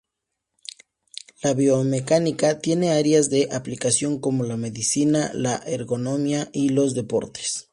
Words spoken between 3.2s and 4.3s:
de aplicación